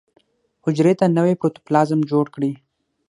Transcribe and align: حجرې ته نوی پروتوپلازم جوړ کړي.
حجرې 0.63 0.93
ته 0.99 1.05
نوی 1.17 1.33
پروتوپلازم 1.39 1.99
جوړ 2.11 2.25
کړي. 2.35 2.51